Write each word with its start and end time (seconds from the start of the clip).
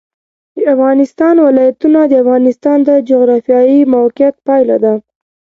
د 0.55 0.57
افغانستان 0.75 1.35
ولايتونه 1.47 1.99
د 2.05 2.13
افغانستان 2.23 2.77
د 2.87 2.89
جغرافیایي 3.09 3.79
موقیعت 3.95 4.35
پایله 4.47 4.77
ده. 4.83 4.93